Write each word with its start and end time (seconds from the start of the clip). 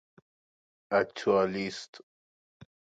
آکتوالیست 0.91 2.01